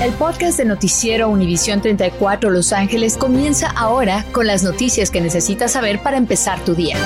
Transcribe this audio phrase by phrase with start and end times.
[0.00, 5.72] El podcast de Noticiero Univisión 34 Los Ángeles comienza ahora con las noticias que necesitas
[5.72, 6.96] saber para empezar tu día.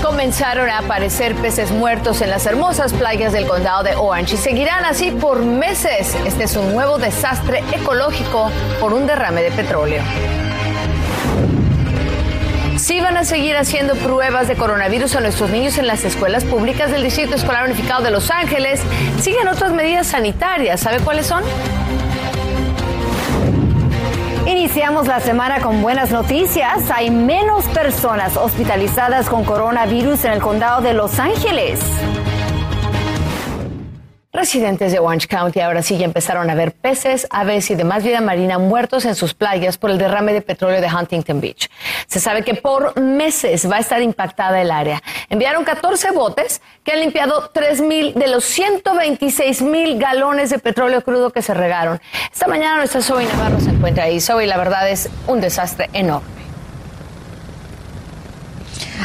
[0.00, 4.84] Comenzaron a aparecer peces muertos en las hermosas playas del condado de Orange y seguirán
[4.84, 6.14] así por meses.
[6.24, 8.48] Este es un nuevo desastre ecológico
[8.78, 10.04] por un derrame de petróleo.
[12.86, 16.88] Si van a seguir haciendo pruebas de coronavirus a nuestros niños en las escuelas públicas
[16.92, 18.80] del Distrito Escolar Unificado de Los Ángeles.
[19.20, 20.82] Siguen otras medidas sanitarias.
[20.82, 21.42] ¿Sabe cuáles son?
[24.46, 26.88] Iniciamos la semana con buenas noticias.
[26.94, 31.80] Hay menos personas hospitalizadas con coronavirus en el condado de Los Ángeles.
[34.36, 38.20] Residentes de Orange County ahora sí ya empezaron a ver peces, aves y demás vida
[38.20, 41.70] marina muertos en sus playas por el derrame de petróleo de Huntington Beach.
[42.06, 45.02] Se sabe que por meses va a estar impactada el área.
[45.30, 51.40] Enviaron 14 botes que han limpiado 3.000 de los 126.000 galones de petróleo crudo que
[51.40, 51.98] se regaron.
[52.30, 54.20] Esta mañana nuestra Zoe Navarro se encuentra ahí.
[54.20, 56.45] Zoe, la verdad es un desastre enorme.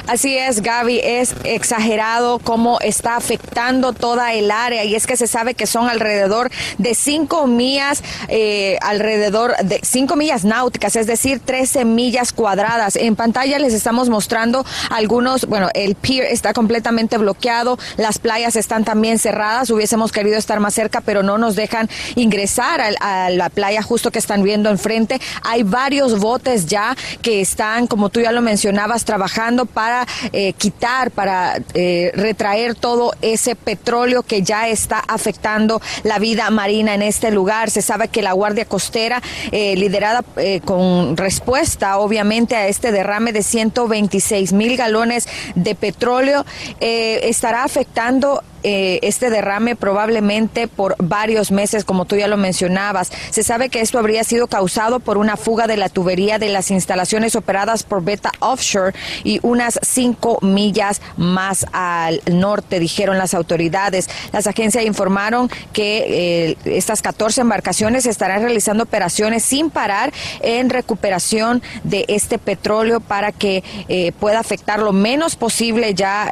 [0.08, 5.28] Así es, Gaby, es exagerado cómo está afectando toda el área y es que se
[5.28, 11.40] sabe que son alrededor de cinco millas, eh, alrededor de cinco millas náuticas, es decir,
[11.40, 12.96] 13 millas cuadradas.
[12.96, 18.84] En pantalla les estamos mostrando algunos, bueno, el pier está completamente bloqueado, las playas están
[18.84, 23.82] también cerradas, hubiésemos querido estar más cerca, pero no nos dejan ingresar a, la playa
[23.82, 25.20] justo que están viendo enfrente.
[25.44, 30.54] Hay varios botes ya que están, como tú ya lo mencionabas, trabajando para para eh,
[30.54, 37.02] quitar, para eh, retraer todo ese petróleo que ya está afectando la vida marina en
[37.02, 37.72] este lugar.
[37.72, 40.24] Se sabe que la Guardia Costera, eh, liderada
[40.66, 46.46] con respuesta obviamente a este derrame de 126 mil galones de petróleo,
[46.80, 53.12] estará afectando eh, este derrame probablemente por varios meses, como tú ya lo mencionabas.
[53.30, 56.72] Se sabe que esto habría sido causado por una fuga de la tubería de las
[56.72, 64.10] instalaciones operadas por Beta Offshore y unas cinco millas más al norte, dijeron las autoridades.
[64.32, 71.62] Las agencias informaron que eh, estas 14 embarcaciones estarán realizando operaciones sin parar en recuperación
[71.84, 76.32] de este petróleo para que eh, pueda afectar lo menos posible ya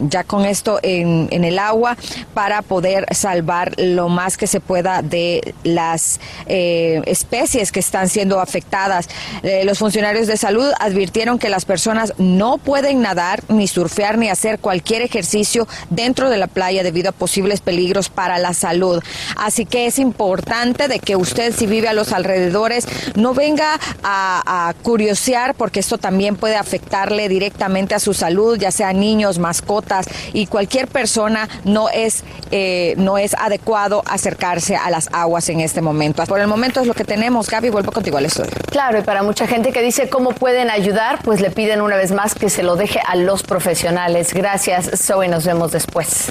[0.00, 1.96] ya con esto en, el agua
[2.34, 8.40] para poder salvar lo más que se pueda de las eh, especies que están siendo
[8.40, 9.08] afectadas.
[9.42, 14.28] Eh, los funcionarios de salud advirtieron que las personas no pueden nadar, ni surfear, ni
[14.28, 19.02] hacer cualquier ejercicio dentro de la playa debido a posibles peligros para la salud.
[19.36, 24.68] Así que es importante de que usted si vive a los alrededores no venga a,
[24.68, 29.89] a curiosear porque esto también puede afectarle directamente a su salud, ya sea niños, mascotas,
[30.32, 35.80] y cualquier persona no es, eh, no es adecuado acercarse a las aguas en este
[35.80, 36.24] momento.
[36.26, 37.48] Por el momento es lo que tenemos.
[37.50, 38.50] Gaby, vuelvo contigo al estudio.
[38.70, 42.12] Claro, y para mucha gente que dice cómo pueden ayudar, pues le piden una vez
[42.12, 44.32] más que se lo deje a los profesionales.
[44.34, 46.29] Gracias, Zoe, nos vemos después.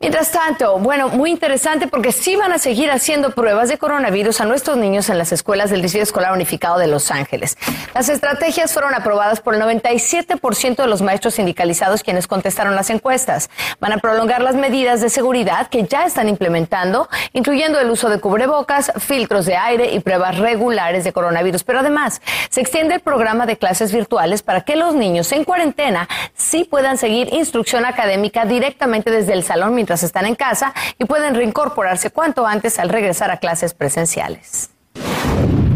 [0.00, 4.44] Mientras tanto, bueno, muy interesante porque sí van a seguir haciendo pruebas de coronavirus a
[4.44, 7.58] nuestros niños en las escuelas del Distrito Escolar Unificado de Los Ángeles.
[7.96, 13.50] Las estrategias fueron aprobadas por el 97% de los maestros sindicalizados quienes contestaron las encuestas.
[13.80, 18.20] Van a prolongar las medidas de seguridad que ya están implementando, incluyendo el uso de
[18.20, 21.64] cubrebocas, filtros de aire y pruebas regulares de coronavirus.
[21.64, 26.08] Pero además, se extiende el programa de clases virtuales para que los niños en cuarentena
[26.36, 31.34] sí puedan seguir instrucción académica directamente desde el salón mientras están en casa y pueden
[31.34, 34.68] reincorporarse cuanto antes al regresar a clases presenciales.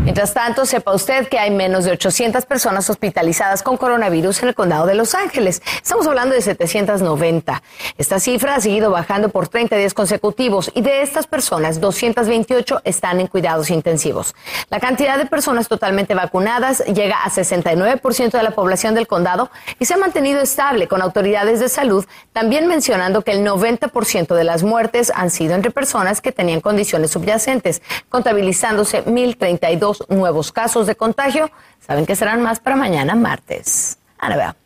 [0.05, 4.55] Mientras tanto, sepa usted que hay menos de 800 personas hospitalizadas con coronavirus en el
[4.57, 5.63] condado de Los Ángeles.
[5.77, 7.63] Estamos hablando de 790.
[7.99, 13.21] Esta cifra ha seguido bajando por 30 días consecutivos y de estas personas, 228 están
[13.21, 14.35] en cuidados intensivos.
[14.71, 19.85] La cantidad de personas totalmente vacunadas llega a 69% de la población del condado y
[19.85, 24.65] se ha mantenido estable con autoridades de salud, también mencionando que el 90% de las
[24.65, 31.51] muertes han sido entre personas que tenían condiciones subyacentes, contabilizándose 1.032 nuevos casos de contagio.
[31.81, 33.99] Saben que serán más para mañana martes.
[34.19, 34.62] Ana, vea.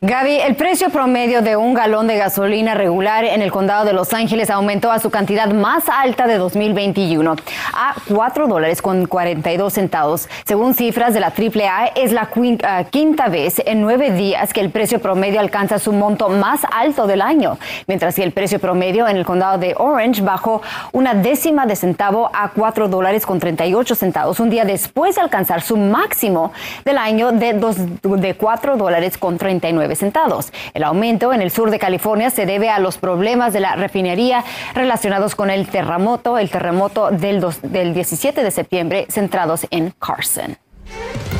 [0.00, 4.14] Gaby, el precio promedio de un galón de gasolina regular en el condado de Los
[4.14, 7.34] Ángeles aumentó a su cantidad más alta de 2021,
[7.74, 10.28] a 4 dólares con 42 centavos.
[10.44, 12.30] Según cifras de la AAA, es la
[12.62, 17.08] ah, quinta vez en nueve días que el precio promedio alcanza su monto más alto
[17.08, 17.58] del año,
[17.88, 20.62] mientras que el precio promedio en el condado de Orange bajó
[20.92, 25.60] una décima de centavo a 4 dólares con 38 centavos, un día después de alcanzar
[25.60, 26.52] su máximo
[26.84, 27.54] del año de,
[28.00, 30.52] de 4 dólares con 39 19 centavos.
[30.74, 34.44] El aumento en el sur de California se debe a los problemas de la refinería
[34.74, 40.56] relacionados con el terremoto, el terremoto del, del 17 de septiembre, centrados en Carson.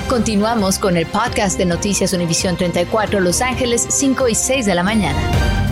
[0.09, 4.83] Continuamos con el podcast de Noticias Univisión 34 Los Ángeles, 5 y 6 de la
[4.83, 5.68] mañana.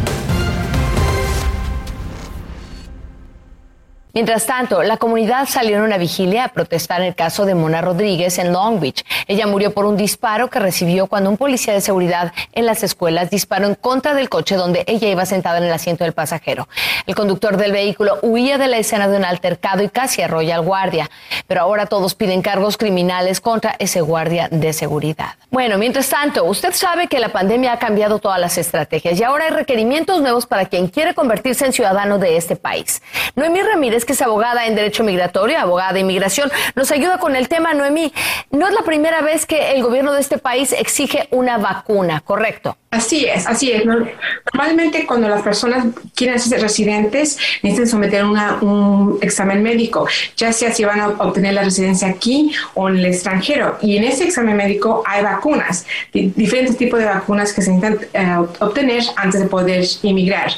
[4.17, 7.83] Mientras tanto, la comunidad salió en una vigilia a protestar en el caso de Mona
[7.83, 9.05] Rodríguez en Long Beach.
[9.27, 13.29] Ella murió por un disparo que recibió cuando un policía de seguridad en las escuelas
[13.29, 16.67] disparó en contra del coche donde ella iba sentada en el asiento del pasajero.
[17.07, 20.63] El conductor del vehículo huía de la escena de un altercado y casi arrolla al
[20.63, 21.11] guardia.
[21.47, 25.35] Pero ahora todos piden cargos criminales contra ese guardia de seguridad.
[25.51, 29.45] Bueno, mientras tanto, usted sabe que la pandemia ha cambiado todas las estrategias y ahora
[29.45, 33.03] hay requerimientos nuevos para quien quiere convertirse en ciudadano de este país.
[33.35, 37.49] Noemí Ramírez que es abogada en Derecho Migratorio, abogada de inmigración, nos ayuda con el
[37.49, 37.75] tema.
[37.75, 38.13] Noemí,
[38.51, 42.77] no es la primera vez que el gobierno de este país exige una vacuna, ¿correcto?
[42.97, 43.85] Así es, así es.
[43.85, 50.83] Normalmente cuando las personas quieren ser residentes necesitan someter un examen médico, ya sea si
[50.85, 53.77] van a obtener la residencia aquí o en el extranjero.
[53.83, 58.47] Y en ese examen médico hay vacunas, diferentes tipos de vacunas que se necesitan eh,
[58.61, 60.51] obtener antes de poder inmigrar.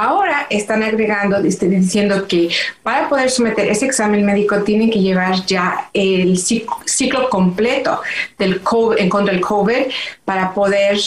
[0.00, 2.50] Ahora están agregando, este, diciendo que
[2.84, 8.00] para poder someter ese examen médico tienen que llevar ya el ciclo, completo
[8.38, 9.86] del COVID, en contra del COVID
[10.24, 10.98] para poder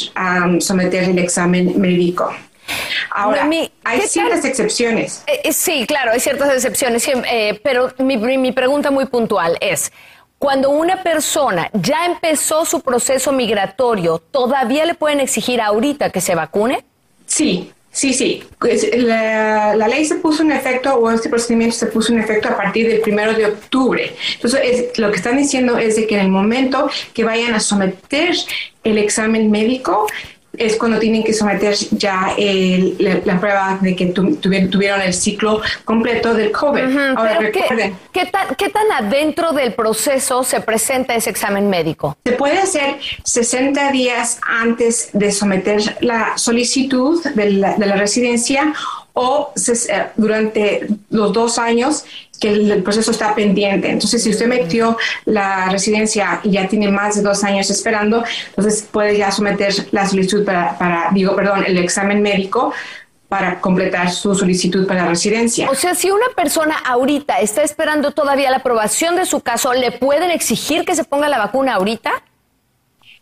[0.62, 2.34] someter el examen médico.
[3.10, 3.50] Ahora,
[3.84, 5.24] hay ciertas excepciones.
[5.28, 9.92] Eh, eh, sí, claro, hay ciertas excepciones, eh, pero mi, mi pregunta muy puntual es,
[10.38, 16.36] cuando una persona ya empezó su proceso migratorio, ¿todavía le pueden exigir ahorita que se
[16.36, 16.84] vacune?
[17.26, 18.44] Sí, Sí, sí.
[18.96, 22.88] La, ley se puso en efecto o este procedimiento se puso en efecto a partir
[22.88, 24.16] del primero de octubre.
[24.36, 28.34] Entonces, lo que están diciendo es de que en el momento que vayan a someter
[28.86, 30.08] el examen médico,
[30.58, 32.36] es cuando tienen que someter ya
[32.98, 36.98] la, prueba de que tuvieron el ciclo completo del COVID.
[37.16, 37.96] Ahora, recuerden.
[38.12, 42.18] ¿qué, tan, ¿Qué tan adentro del proceso se presenta ese examen médico?
[42.26, 48.74] Se puede hacer 60 días antes de someter la solicitud de la, de la residencia
[49.14, 52.06] o eh, durante los dos años
[52.40, 53.90] que el, proceso está pendiente.
[53.90, 58.88] Entonces, si usted metió la residencia y ya tiene más de dos años esperando, entonces
[58.90, 62.74] puede ya someter la solicitud para, para digo, perdón, el examen médico
[63.32, 65.70] para completar su solicitud para la residencia.
[65.70, 69.94] O sea, si una persona ahorita está esperando todavía la aprobación de su caso, ¿le
[69.94, 72.12] pueden exigir que se ponga la vacuna ahorita?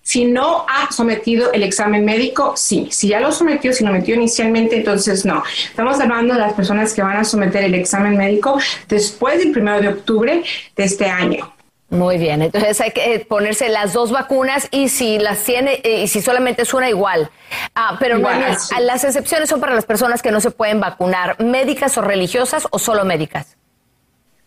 [0.09, 2.87] Si no ha sometido el examen médico, sí.
[2.89, 5.43] Si ya lo sometió, si lo metió inicialmente, entonces no.
[5.69, 9.79] Estamos hablando de las personas que van a someter el examen médico después del primero
[9.79, 10.43] de octubre
[10.75, 11.53] de este año.
[11.91, 16.01] Muy bien, entonces hay que eh, ponerse las dos vacunas y si las tiene eh,
[16.01, 17.29] y si solamente es una igual.
[17.75, 22.01] Ah, pero las excepciones son para las personas que no se pueden vacunar, médicas o
[22.01, 23.58] religiosas o solo médicas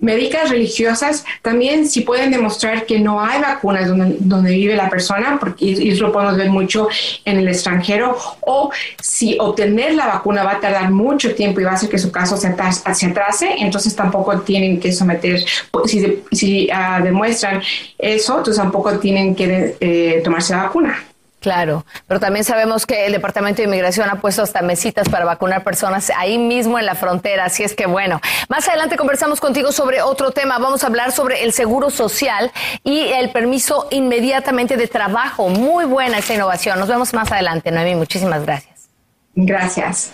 [0.02, 5.38] médicas religiosas también si pueden demostrar que no hay vacunas donde, donde vive la persona,
[5.40, 6.88] porque eso lo podemos ver mucho
[7.24, 8.70] en el extranjero, o
[9.00, 12.10] si obtener la vacuna va a tardar mucho tiempo y va a hacer que su
[12.10, 15.42] caso se atrase, entonces tampoco tienen que someter,
[15.86, 17.62] si, si ah, demuestran
[17.96, 21.11] eso, entonces tampoco tienen que eh, tomarse la vacuna.
[21.42, 25.64] Claro, pero también sabemos que el Departamento de Inmigración ha puesto hasta mesitas para vacunar
[25.64, 30.02] personas ahí mismo en la frontera, así es que bueno, más adelante conversamos contigo sobre
[30.02, 32.52] otro tema, vamos a hablar sobre el seguro social
[32.84, 35.48] y el permiso inmediatamente de trabajo.
[35.48, 36.78] Muy buena esa innovación.
[36.78, 38.88] Nos vemos más adelante, Noemi, muchísimas gracias.
[39.34, 40.12] Gracias.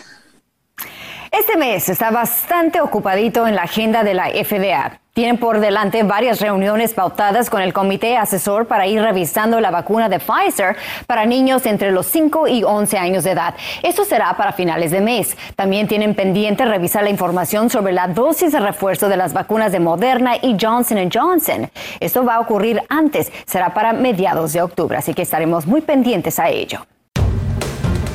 [1.31, 5.01] Este mes está bastante ocupadito en la agenda de la FDA.
[5.13, 10.09] Tienen por delante varias reuniones pautadas con el comité asesor para ir revisando la vacuna
[10.09, 13.55] de Pfizer para niños entre los 5 y 11 años de edad.
[13.83, 15.37] Esto será para finales de mes.
[15.57, 19.81] También tienen pendiente revisar la información sobre la dosis de refuerzo de las vacunas de
[19.81, 21.71] Moderna y Johnson Johnson.
[22.01, 26.39] Esto va a ocurrir antes, será para mediados de octubre, así que estaremos muy pendientes
[26.39, 26.87] a ello.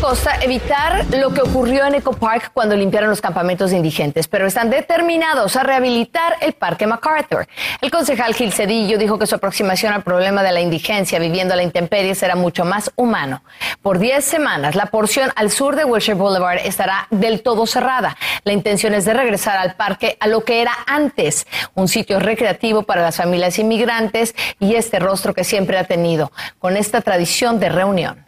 [0.00, 4.46] costa evitar lo que ocurrió en Eco Park cuando limpiaron los campamentos de indigentes, pero
[4.46, 7.48] están determinados a rehabilitar el Parque MacArthur.
[7.80, 11.56] El concejal Gil Cedillo dijo que su aproximación al problema de la indigencia viviendo a
[11.56, 13.42] la intemperie será mucho más humano.
[13.82, 18.16] Por 10 semanas, la porción al sur de Wilshire Boulevard estará del todo cerrada.
[18.44, 22.84] La intención es de regresar al parque a lo que era antes, un sitio recreativo
[22.84, 27.68] para las familias inmigrantes y este rostro que siempre ha tenido, con esta tradición de
[27.68, 28.27] reunión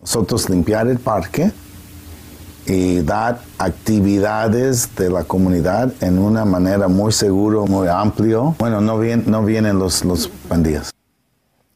[0.00, 1.50] nosotros limpiar el parque
[2.66, 8.54] y dar actividades de la comunidad en una manera muy seguro, muy amplio.
[8.58, 10.90] Bueno, no, no vienen los, los pandillas.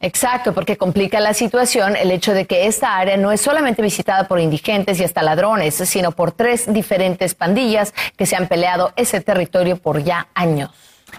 [0.01, 4.27] Exacto, porque complica la situación el hecho de que esta área no es solamente visitada
[4.27, 9.21] por indigentes y hasta ladrones, sino por tres diferentes pandillas que se han peleado ese
[9.21, 10.71] territorio por ya años.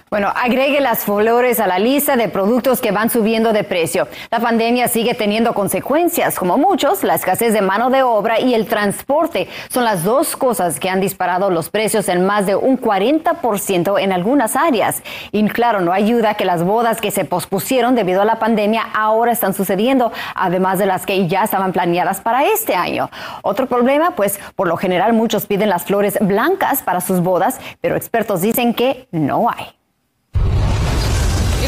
[0.09, 4.07] Bueno, agregue las flores a la lista de productos que van subiendo de precio.
[4.29, 8.67] La pandemia sigue teniendo consecuencias, como muchos, la escasez de mano de obra y el
[8.67, 13.99] transporte son las dos cosas que han disparado los precios en más de un 40%
[13.99, 15.01] en algunas áreas.
[15.31, 19.31] Y claro, no ayuda que las bodas que se pospusieron debido a la pandemia ahora
[19.31, 23.09] están sucediendo, además de las que ya estaban planeadas para este año.
[23.41, 27.95] Otro problema, pues por lo general muchos piden las flores blancas para sus bodas, pero
[27.95, 29.82] expertos dicen que no hay.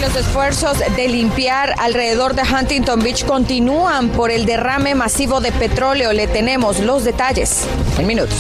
[0.05, 6.13] Los esfuerzos de limpiar alrededor de Huntington Beach continúan por el derrame masivo de petróleo.
[6.13, 7.65] Le tenemos los detalles
[7.97, 8.37] en minutos.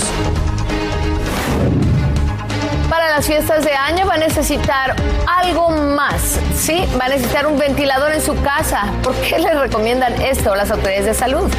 [2.87, 4.95] Para las fiestas de año va a necesitar
[5.25, 6.83] algo más, ¿sí?
[7.01, 8.93] Va a necesitar un ventilador en su casa.
[9.01, 11.49] ¿Por qué les recomiendan esto las autoridades de salud?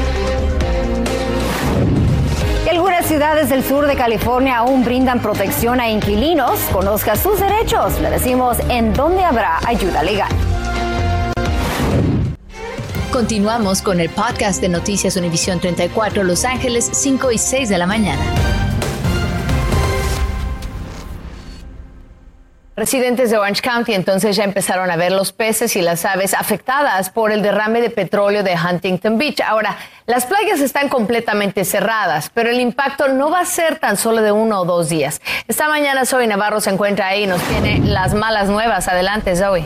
[2.76, 6.60] Algunas ciudades del sur de California aún brindan protección a inquilinos.
[6.70, 7.98] Conozca sus derechos.
[8.00, 10.28] Le decimos en dónde habrá ayuda legal.
[13.10, 17.86] Continuamos con el podcast de Noticias Univisión 34 Los Ángeles, 5 y 6 de la
[17.86, 18.22] mañana.
[22.86, 27.10] Residentes de Orange County entonces ya empezaron a ver los peces y las aves afectadas
[27.10, 29.40] por el derrame de petróleo de Huntington Beach.
[29.40, 29.76] Ahora,
[30.06, 34.30] las playas están completamente cerradas, pero el impacto no va a ser tan solo de
[34.30, 35.20] uno o dos días.
[35.48, 38.86] Esta mañana Zoe Navarro se encuentra ahí y nos tiene las malas nuevas.
[38.86, 39.64] Adelante, Zoe.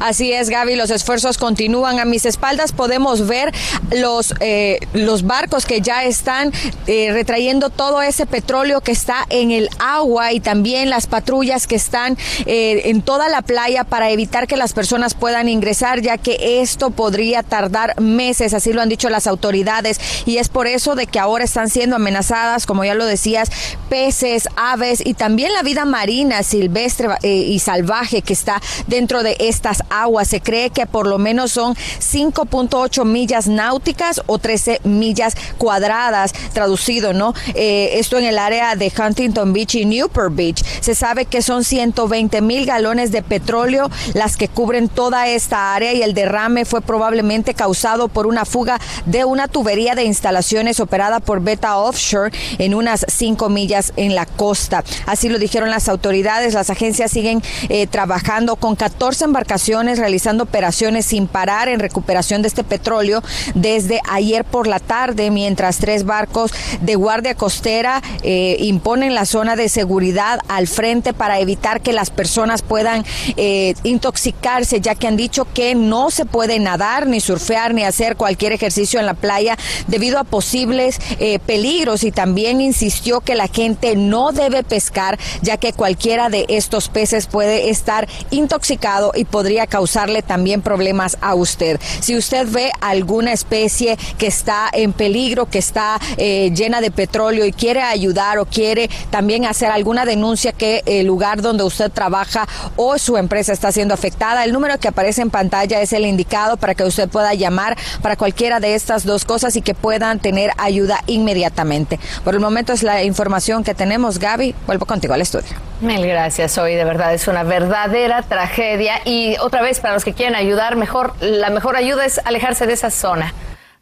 [0.00, 1.98] Así es, Gaby, los esfuerzos continúan.
[1.98, 3.52] A mis espaldas podemos ver
[3.92, 6.54] los, eh, los barcos que ya están
[6.86, 11.76] eh, retrayendo todo ese petróleo que está en el agua y también las patrullas que
[11.76, 12.16] están
[12.46, 16.90] eh, en toda la playa para evitar que las personas puedan ingresar, ya que esto
[16.90, 20.00] podría tardar meses, así lo han dicho las autoridades.
[20.24, 23.50] Y es por eso de que ahora están siendo amenazadas, como ya lo decías,
[23.90, 29.82] peces, aves y también la vida marina, silvestre y salvaje que está dentro de estas
[29.90, 30.24] agua.
[30.24, 37.12] Se cree que por lo menos son 5.8 millas náuticas o 13 millas cuadradas, traducido,
[37.12, 37.34] ¿no?
[37.54, 40.64] Eh, esto en el área de Huntington Beach y Newport Beach.
[40.80, 45.92] Se sabe que son 120 mil galones de petróleo las que cubren toda esta área
[45.92, 51.20] y el derrame fue probablemente causado por una fuga de una tubería de instalaciones operada
[51.20, 54.84] por Beta Offshore en unas 5 millas en la costa.
[55.06, 56.54] Así lo dijeron las autoridades.
[56.54, 62.48] Las agencias siguen eh, trabajando con 14 embarcaciones realizando operaciones sin parar en recuperación de
[62.48, 63.22] este petróleo
[63.54, 69.56] desde ayer por la tarde, mientras tres barcos de guardia costera eh, imponen la zona
[69.56, 73.04] de seguridad al frente para evitar que las personas puedan
[73.36, 78.16] eh, intoxicarse, ya que han dicho que no se puede nadar, ni surfear, ni hacer
[78.16, 79.56] cualquier ejercicio en la playa
[79.86, 82.04] debido a posibles eh, peligros.
[82.04, 87.26] Y también insistió que la gente no debe pescar, ya que cualquiera de estos peces
[87.26, 91.80] puede estar intoxicado y podría causarle también problemas a usted.
[92.00, 97.46] Si usted ve alguna especie que está en peligro, que está eh, llena de petróleo
[97.46, 102.46] y quiere ayudar o quiere también hacer alguna denuncia que el lugar donde usted trabaja
[102.76, 106.56] o su empresa está siendo afectada, el número que aparece en pantalla es el indicado
[106.56, 110.50] para que usted pueda llamar para cualquiera de estas dos cosas y que puedan tener
[110.58, 111.98] ayuda inmediatamente.
[112.24, 114.18] Por el momento es la información que tenemos.
[114.18, 115.70] Gaby, vuelvo contigo al estudio.
[115.80, 120.14] Mil gracias, hoy de verdad es una verdadera tragedia y otra vez para los que
[120.14, 123.34] quieren ayudar, mejor la mejor ayuda es alejarse de esa zona.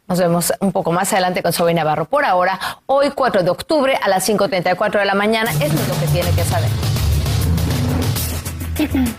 [0.07, 2.05] Nos vemos un poco más adelante con Sobe Navarro.
[2.05, 6.07] Por ahora, hoy 4 de octubre a las 5.34 de la mañana, es lo que
[6.11, 6.88] tiene que saber.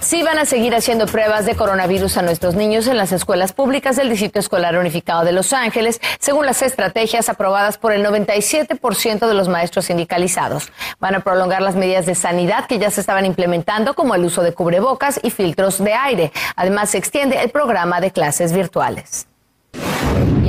[0.00, 3.96] Sí van a seguir haciendo pruebas de coronavirus a nuestros niños en las escuelas públicas
[3.96, 9.34] del Distrito Escolar Unificado de Los Ángeles, según las estrategias aprobadas por el 97% de
[9.34, 10.72] los maestros sindicalizados.
[10.98, 14.42] Van a prolongar las medidas de sanidad que ya se estaban implementando, como el uso
[14.42, 16.32] de cubrebocas y filtros de aire.
[16.56, 19.26] Además, se extiende el programa de clases virtuales.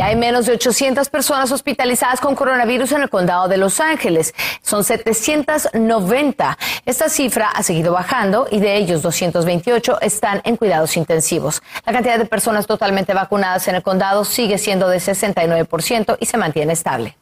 [0.01, 4.33] Y hay menos de 800 personas hospitalizadas con coronavirus en el condado de Los Ángeles.
[4.63, 6.57] Son 790.
[6.87, 11.61] Esta cifra ha seguido bajando y de ellos 228 están en cuidados intensivos.
[11.85, 16.37] La cantidad de personas totalmente vacunadas en el condado sigue siendo de 69% y se
[16.37, 17.15] mantiene estable.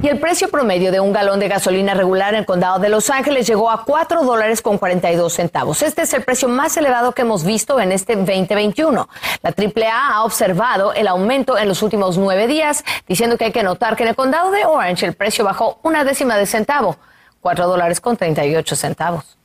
[0.00, 3.10] Y el precio promedio de un galón de gasolina regular en el condado de Los
[3.10, 5.82] Ángeles llegó a 4 dólares con 42 centavos.
[5.82, 9.08] Este es el precio más elevado que hemos visto en este 2021.
[9.42, 13.64] La AAA ha observado el aumento en los últimos nueve días, diciendo que hay que
[13.64, 16.96] notar que en el condado de Orange el precio bajó una décima de centavo,
[17.40, 19.36] 4 dólares con 38 centavos.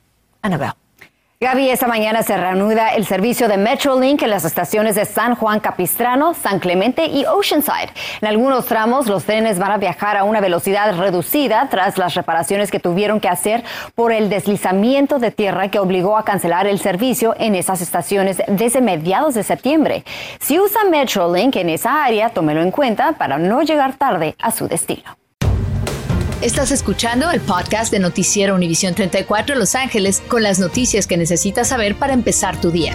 [1.44, 5.60] Gaby, esta mañana se reanuda el servicio de Metrolink en las estaciones de San Juan
[5.60, 7.90] Capistrano, San Clemente y Oceanside.
[8.22, 12.70] En algunos tramos los trenes van a viajar a una velocidad reducida tras las reparaciones
[12.70, 13.62] que tuvieron que hacer
[13.94, 18.80] por el deslizamiento de tierra que obligó a cancelar el servicio en esas estaciones desde
[18.80, 20.02] mediados de septiembre.
[20.40, 24.66] Si usa Metrolink en esa área, tómelo en cuenta para no llegar tarde a su
[24.66, 25.18] destino.
[26.44, 31.68] Estás escuchando el podcast de Noticiero Univisión 34 Los Ángeles con las noticias que necesitas
[31.68, 32.94] saber para empezar tu día.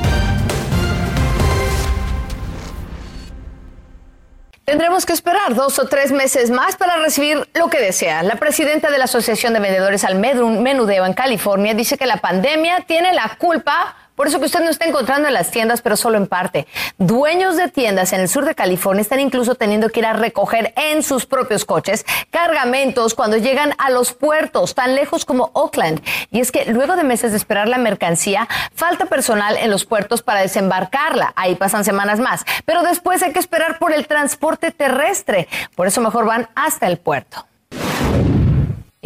[4.66, 8.22] Tendremos que esperar dos o tres meses más para recibir lo que desea.
[8.22, 12.82] La presidenta de la Asociación de Vendedores al Menudeo en California dice que la pandemia
[12.82, 16.18] tiene la culpa por eso que usted no está encontrando en las tiendas, pero solo
[16.18, 16.68] en parte.
[16.98, 20.74] Dueños de tiendas en el sur de California están incluso teniendo que ir a recoger
[20.76, 26.02] en sus propios coches cargamentos cuando llegan a los puertos tan lejos como Oakland.
[26.32, 30.22] Y es que luego de meses de esperar la mercancía, falta personal en los puertos
[30.22, 31.32] para desembarcarla.
[31.38, 32.44] Ahí pasan semanas más.
[32.66, 35.48] Pero después hay que esperar por el transporte terrestre.
[35.78, 37.49] Por eso mejor van hasta el puerto.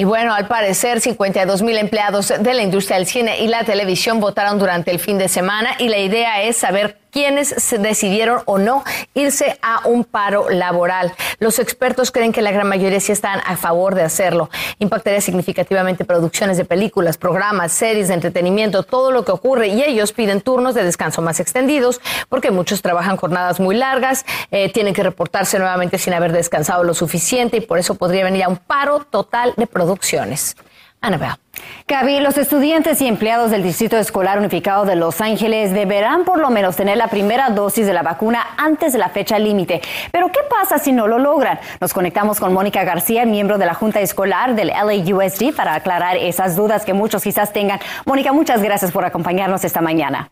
[0.04, 4.20] Y bueno, al parecer 52 mil empleados de la industria del cine y la televisión
[4.20, 8.84] votaron durante el fin de semana y la idea es saber quienes decidieron o no
[9.14, 11.14] irse a un paro laboral.
[11.40, 14.50] Los expertos creen que la gran mayoría sí están a favor de hacerlo.
[14.80, 20.12] Impactaría significativamente producciones de películas, programas, series de entretenimiento, todo lo que ocurre y ellos
[20.12, 25.04] piden turnos de descanso más extendidos porque muchos trabajan jornadas muy largas, eh, tienen que
[25.04, 29.00] reportarse nuevamente sin haber descansado lo suficiente y por eso podría venir a un paro
[29.00, 30.56] total de producciones.
[31.04, 31.36] Annabelle.
[31.88, 36.50] Gaby, los estudiantes y empleados del Distrito Escolar Unificado de Los Ángeles deberán por lo
[36.50, 39.82] menos tener la primera dosis de la vacuna antes de la fecha límite.
[40.12, 41.60] Pero ¿qué pasa si no lo logran?
[41.82, 46.56] Nos conectamos con Mónica García, miembro de la Junta Escolar del LAUSD, para aclarar esas
[46.56, 47.80] dudas que muchos quizás tengan.
[48.06, 50.30] Mónica, muchas gracias por acompañarnos esta mañana.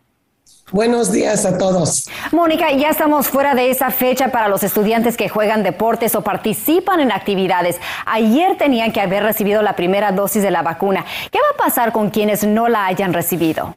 [0.72, 2.08] Buenos días a todos.
[2.32, 7.02] Mónica, ya estamos fuera de esa fecha para los estudiantes que juegan deportes o participan
[7.02, 7.76] en actividades.
[8.06, 11.06] Ayer tenían que haber recibido la primera dosis de la vacuna.
[11.30, 13.76] ¿Qué va a pasar con quienes no la hayan recibido?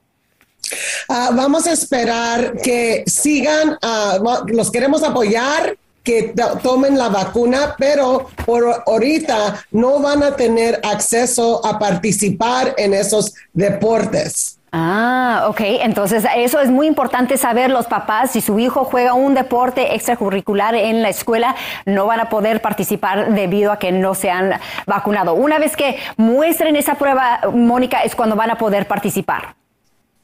[1.09, 8.29] Ah, vamos a esperar que sigan, uh, los queremos apoyar que tomen la vacuna, pero
[8.45, 14.59] por ahorita no van a tener acceso a participar en esos deportes.
[14.77, 15.61] Ah, ok.
[15.61, 18.33] Entonces, eso es muy importante saber los papás.
[18.33, 21.55] Si su hijo juega un deporte extracurricular en la escuela,
[21.87, 25.35] no van a poder participar debido a que no se han vacunado.
[25.35, 29.55] Una vez que muestren esa prueba, Mónica, es cuando van a poder participar.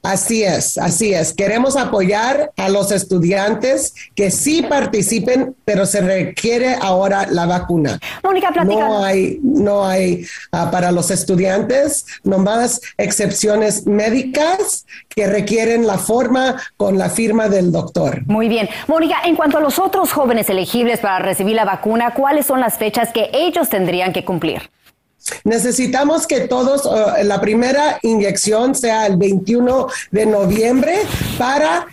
[0.02, 1.34] Así es, así es.
[1.34, 7.98] Queremos apoyar a los estudiantes que sí participen, pero se requiere ahora la vacuna.
[8.22, 8.80] Mónica, platica.
[8.80, 16.56] No hay, no hay ah, para los estudiantes, nomás excepciones médicas que requieren la forma
[16.78, 18.22] con la firma del doctor.
[18.26, 18.70] Muy bien.
[18.88, 22.78] Mónica, en cuanto a los otros jóvenes elegibles para recibir la vacuna, ¿cuáles son las
[22.78, 24.70] fechas que ellos tendrían que cumplir?
[25.44, 30.98] Necesitamos que todos, uh, la primera inyección sea el 21 de noviembre
[31.38, 31.86] para,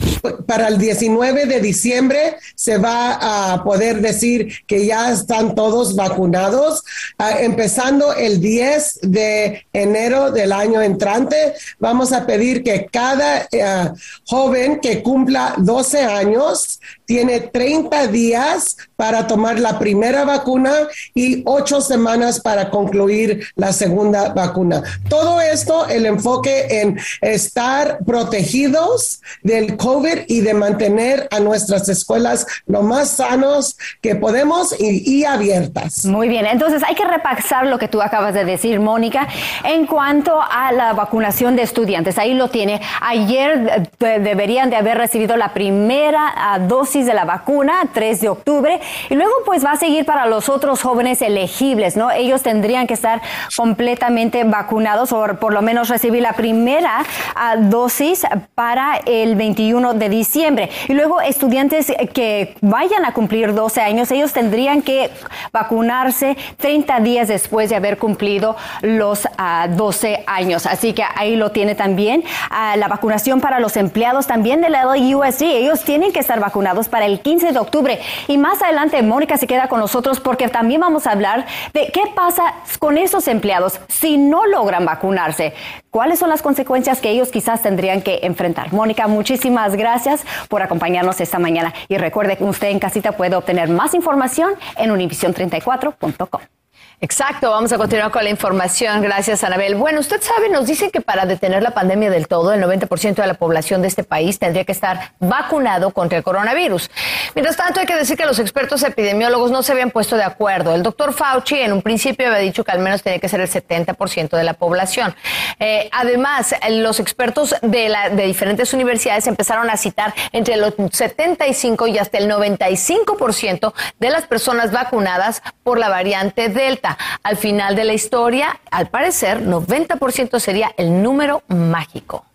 [0.46, 6.84] para el 19 de diciembre se va a poder decir que ya están todos vacunados.
[7.20, 13.96] Uh, empezando el 10 de enero del año entrante, vamos a pedir que cada uh,
[14.26, 20.74] joven que cumpla 12 años tiene 30 días para tomar la primera vacuna
[21.14, 24.84] y 8 semanas para concluir la segunda vacuna.
[25.10, 32.46] Todo esto, el enfoque en estar protegidos del COVID y de mantener a nuestras escuelas
[32.66, 36.06] lo más sanos que podemos y, abiertas.
[36.06, 39.28] Muy bien, entonces hay que repasar lo que tú acabas de decir, Mónica,
[39.64, 42.18] en cuanto a la vacunación de estudiantes.
[42.18, 42.82] Ahí lo tiene.
[43.02, 48.30] Ayer eh, deberían de haber recibido la primera ah, dosis de la vacuna, 3 de
[48.30, 52.12] octubre, y luego pues va a seguir para los otros jóvenes elegibles, ¿no?
[52.12, 53.17] Ellos tendrían que estar
[53.56, 57.04] completamente vacunados o por lo menos recibir la primera
[57.36, 58.26] ah, dosis
[58.56, 60.70] para el 21 de diciembre.
[60.88, 65.12] Y luego estudiantes que vayan a cumplir 12 años, ellos tendrían que
[65.52, 69.28] vacunarse 30 días después de haber cumplido los
[69.70, 70.66] 12 ah, años.
[70.66, 72.24] Así que ahí lo tiene también.
[72.50, 76.88] Ah, la vacunación para los empleados también de la USG, ellos tienen que estar vacunados
[76.88, 78.00] para el 15 de octubre.
[78.28, 82.02] Y más adelante Mónica se queda con nosotros porque también vamos a hablar de qué
[82.16, 85.54] pasa con esos empleados si no logran vacunarse.
[85.90, 88.72] ¿Cuáles son las consecuencias que ellos quizás tendrían que enfrentar?
[88.74, 93.70] Mónica, muchísimas gracias por acompañarnos esta mañana y recuerde que usted en casita puede obtener
[93.70, 96.57] más información en univision34.com.
[97.00, 99.04] Exacto, vamos a continuar con la información.
[99.04, 99.76] Gracias, Anabel.
[99.76, 103.28] Bueno, usted sabe, nos dicen que para detener la pandemia del todo, el 90% de
[103.28, 106.90] la población de este país tendría que estar vacunado contra el coronavirus.
[107.36, 110.74] Mientras tanto, hay que decir que los expertos epidemiólogos no se habían puesto de acuerdo.
[110.74, 113.48] El doctor Fauci en un principio había dicho que al menos tenía que ser el
[113.48, 115.16] 70% de la población.
[115.60, 122.00] Eh, además, los expertos de, de diferentes universidades empezaron a citar entre los 75 y
[122.00, 126.87] hasta el 95% de las personas vacunadas por la variante Delta.
[127.24, 132.26] Al final de la historia, al parecer, 90% sería el número mágico.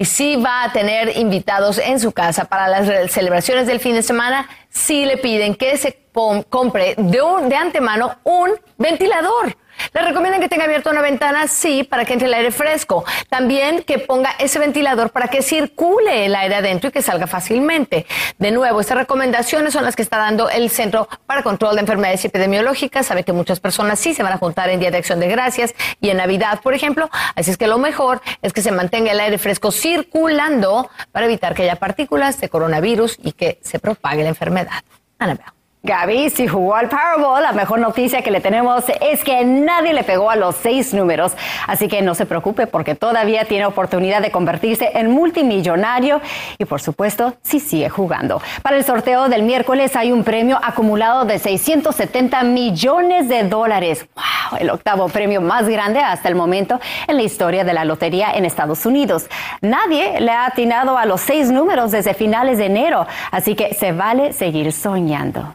[0.00, 4.02] Y si va a tener invitados en su casa para las celebraciones del fin de
[4.02, 5.98] semana, sí le piden que se
[6.48, 9.56] compre de, de antemano un ventilador.
[9.92, 13.04] Le recomiendan que tenga abierta una ventana, sí, para que entre el aire fresco.
[13.28, 18.06] También que ponga ese ventilador para que circule el aire adentro y que salga fácilmente.
[18.38, 22.24] De nuevo, estas recomendaciones son las que está dando el Centro para Control de Enfermedades
[22.24, 23.06] Epidemiológicas.
[23.06, 25.74] Sabe que muchas personas sí se van a juntar en Día de Acción de Gracias
[26.00, 27.10] y en Navidad, por ejemplo.
[27.34, 31.54] Así es que lo mejor es que se mantenga el aire fresco circulando para evitar
[31.54, 34.82] que haya partículas de coronavirus y que se propague la enfermedad.
[35.18, 35.57] Anabel.
[35.84, 40.02] Gaby, si jugó al Powerball, la mejor noticia que le tenemos es que nadie le
[40.02, 41.32] pegó a los seis números.
[41.68, 46.20] Así que no se preocupe porque todavía tiene oportunidad de convertirse en multimillonario
[46.58, 48.42] y por supuesto si sigue jugando.
[48.62, 54.08] Para el sorteo del miércoles hay un premio acumulado de 670 millones de dólares.
[54.16, 54.58] ¡Wow!
[54.58, 58.44] El octavo premio más grande hasta el momento en la historia de la lotería en
[58.44, 59.26] Estados Unidos.
[59.60, 63.92] Nadie le ha atinado a los seis números desde finales de enero, así que se
[63.92, 65.54] vale seguir soñando.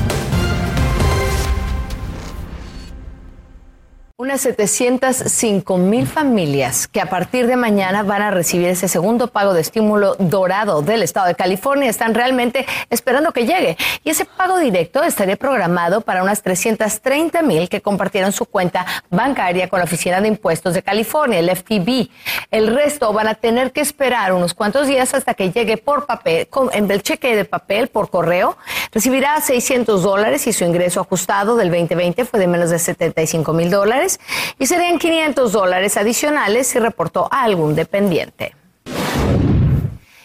[4.21, 9.55] Unas 705 mil familias que a partir de mañana van a recibir ese segundo pago
[9.55, 13.77] de estímulo dorado del estado de California están realmente esperando que llegue.
[14.03, 19.67] Y ese pago directo estaría programado para unas 330 mil que compartieron su cuenta bancaria
[19.69, 22.07] con la Oficina de Impuestos de California, el FTB.
[22.51, 26.47] El resto van a tener que esperar unos cuantos días hasta que llegue por papel,
[26.73, 28.55] en el cheque de papel por correo.
[28.91, 33.69] Recibirá 600 dólares y su ingreso ajustado del 2020 fue de menos de 75 mil
[33.69, 34.19] dólares
[34.59, 38.53] y serían 500 dólares adicionales si reportó a algún dependiente.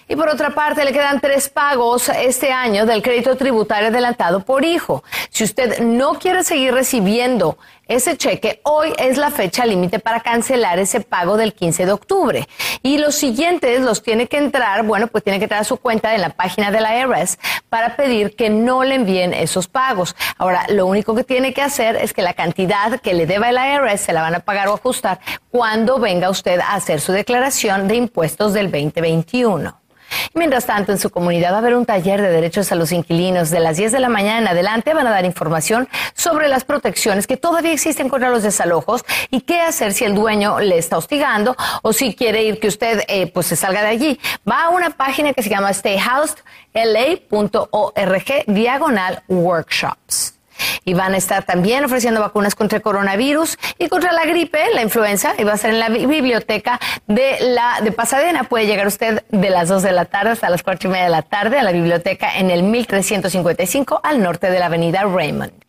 [0.09, 4.65] Y por otra parte, le quedan tres pagos este año del crédito tributario adelantado por
[4.65, 5.03] hijo.
[5.31, 10.79] Si usted no quiere seguir recibiendo ese cheque, hoy es la fecha límite para cancelar
[10.79, 12.49] ese pago del 15 de octubre.
[12.85, 16.15] Y los siguientes los tiene que entrar, bueno, pues tiene que entrar a su cuenta
[16.15, 20.15] en la página de la IRS para pedir que no le envíen esos pagos.
[20.39, 23.57] Ahora, lo único que tiene que hacer es que la cantidad que le deba el
[23.57, 25.19] IRS se la van a pagar o ajustar
[25.51, 29.86] cuando venga usted a hacer su declaración de impuestos del 2021.
[30.35, 33.51] Mientras tanto, en su comunidad va a haber un taller de derechos a los inquilinos.
[33.51, 37.27] De las 10 de la mañana en adelante van a dar información sobre las protecciones
[37.27, 41.57] que todavía existen contra los desalojos y qué hacer si el dueño le está hostigando
[41.83, 44.21] o si quiere ir que usted eh, pues se salga de allí.
[44.49, 50.36] Va a una página que se llama stayhousela.org diagonal workshops
[50.85, 54.83] y van a estar también ofreciendo vacunas contra el coronavirus y contra la gripe, la
[54.83, 58.45] influenza, y va a ser en la biblioteca de la de Pasadena.
[58.45, 61.11] Puede llegar usted de las 2 de la tarde hasta las cuatro y media de
[61.11, 65.66] la tarde a la biblioteca en el 1355 al norte de la avenida Raymond.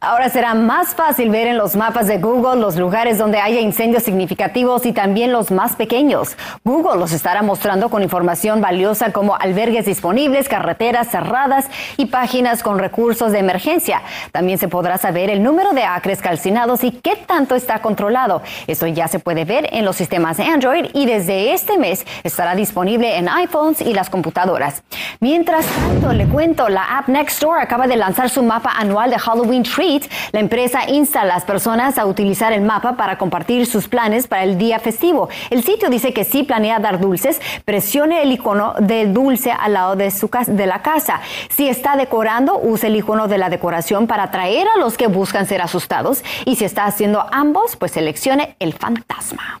[0.00, 4.02] Ahora será más fácil ver en los mapas de Google los lugares donde haya incendios
[4.02, 6.36] significativos y también los más pequeños.
[6.64, 11.66] Google los estará mostrando con información valiosa como albergues disponibles, carreteras cerradas
[11.96, 14.02] y páginas con recursos de emergencia.
[14.32, 18.42] También se podrá saber el número de acres calcinados y qué tanto está controlado.
[18.66, 23.16] Eso ya se puede ver en los sistemas Android y desde este mes estará disponible
[23.16, 24.82] en iPhones y las computadoras.
[25.20, 29.45] Mientras tanto, le cuento, la app Nextdoor acaba de lanzar su mapa anual de Halloween
[29.46, 33.86] Halloween Treat, la empresa insta a las personas a utilizar el mapa para compartir sus
[33.86, 35.28] planes para el día festivo.
[35.50, 39.94] El sitio dice que si planea dar dulces, presione el icono de dulce al lado
[39.94, 41.20] de, su, de la casa.
[41.48, 45.46] Si está decorando, use el icono de la decoración para atraer a los que buscan
[45.46, 46.24] ser asustados.
[46.44, 49.60] Y si está haciendo ambos, pues seleccione el fantasma.